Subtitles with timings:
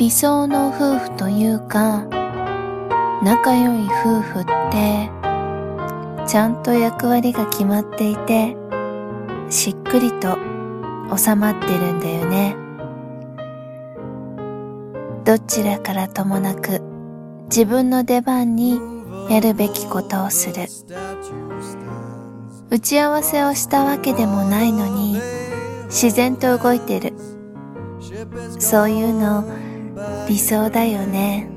[0.00, 2.06] 理想の夫婦というか、
[3.22, 5.10] 仲良い夫婦って、
[6.26, 8.56] ちゃんと役割が決まっていて、
[9.50, 10.38] しっくりと
[11.14, 12.56] 収まってるんだよね。
[15.26, 16.80] どちらからともなく
[17.50, 18.80] 自分の出番に
[19.28, 20.66] やるべきことをする。
[22.70, 25.20] 打ち合わせをしたわけでもないのに
[25.88, 27.12] 自然と動いてる。
[28.58, 29.44] そういうの
[30.28, 31.48] 理想だよね。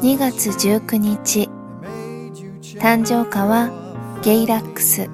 [0.00, 1.48] 2月19日。
[2.78, 3.70] 誕生花は
[4.22, 5.08] ゲイラックス。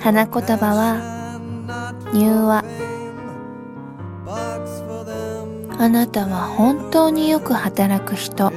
[0.00, 1.16] 花言葉は
[2.12, 2.64] 入和
[5.78, 8.52] あなたは本当によく働く人。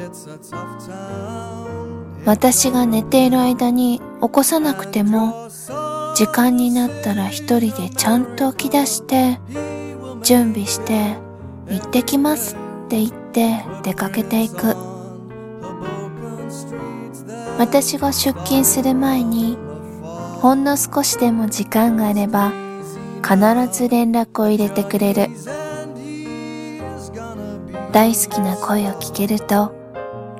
[2.25, 5.48] 私が寝ている間に起こさなくても
[6.19, 9.39] 時間になったら一人でちゃんと起き出して
[10.21, 11.15] 準備して
[11.69, 14.75] 行ってきますって言って出かけていく。
[17.57, 19.57] 私が出勤する前に
[20.41, 22.51] ほんの少しでも時間があれば
[23.23, 23.37] 必
[23.71, 25.29] ず連絡を入れてくれる。
[27.93, 29.73] 大好きな声を聞けると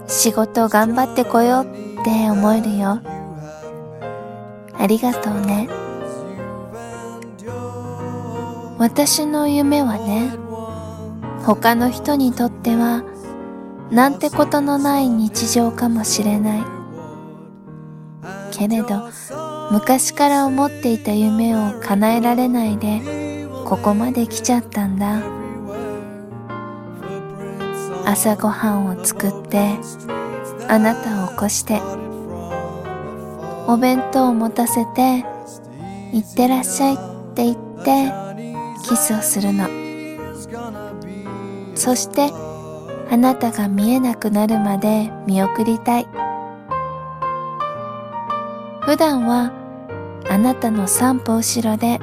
[0.08, 3.00] 仕事頑張ってこようって思えるよ。
[4.80, 5.68] ありがとうね。
[8.78, 10.32] 私の夢はね
[11.46, 13.04] 他の人にとっては
[13.92, 16.64] なんてことのない日常かもしれない。
[18.52, 19.10] けれど
[19.72, 23.02] 昔から思っていた夢を叶えられないで
[23.66, 25.22] ここまで来ちゃったんだ。
[28.06, 29.76] 朝ごはんを作って
[30.68, 31.80] あなたを起こして
[33.72, 35.24] お弁当を持たせて
[36.12, 36.98] いってらっしゃいっ
[37.36, 38.12] て言って
[38.84, 39.70] キスをするの。
[41.76, 42.30] そして
[43.10, 46.08] あなたが見えなくなるまで見送りたい
[48.82, 49.54] 普段は
[50.30, 52.00] あなたの散歩後ろで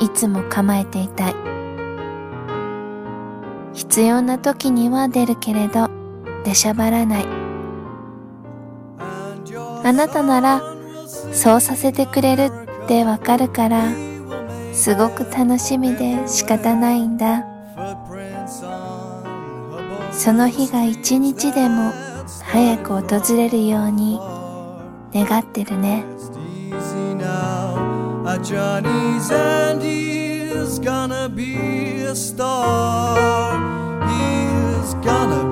[0.00, 1.34] いつも構えていたい
[3.72, 5.90] 必要な時には出るけれど
[6.44, 7.26] 出しゃばらない
[9.82, 10.69] あなたなら
[11.32, 12.50] そうさせてくれる
[12.84, 13.84] ってわかるから
[14.72, 17.44] すごく楽しみで仕方ないんだ。
[20.12, 21.92] その日が一日でも
[22.42, 24.18] 早く訪れるように
[25.14, 26.04] 願ってるね。
[28.42, 33.58] Johnny's and he's gonna be a star.
[34.08, 35.50] He's gonna